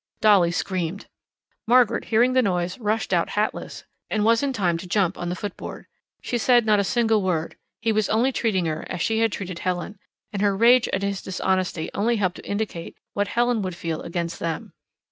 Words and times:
Dolly 0.19 0.49
screamed. 0.49 1.05
Margaret, 1.67 2.05
hearing 2.05 2.33
the 2.33 2.41
noise, 2.41 2.79
rushed 2.79 3.13
out 3.13 3.29
hatless, 3.29 3.83
and 4.09 4.25
was 4.25 4.41
in 4.41 4.51
time 4.51 4.79
to 4.79 4.87
jump 4.87 5.15
on 5.15 5.29
the 5.29 5.35
footboard. 5.35 5.85
She 6.23 6.39
said 6.39 6.65
not 6.65 6.79
a 6.79 6.83
single 6.83 7.21
word: 7.21 7.55
he 7.81 7.91
was 7.91 8.09
only 8.09 8.31
treating 8.31 8.65
her 8.65 8.83
as 8.89 8.99
she 8.99 9.19
had 9.19 9.31
treated 9.31 9.59
Helen, 9.59 9.99
and 10.33 10.41
her 10.41 10.57
rage 10.57 10.87
at 10.87 11.03
his 11.03 11.21
dishonesty 11.21 11.91
only 11.93 12.15
helped 12.15 12.37
to 12.37 12.49
indicate 12.49 12.97
what 13.13 13.27
Helen 13.27 13.61
would 13.61 13.75
feel 13.75 14.01
against 14.01 14.39
them. 14.39 14.73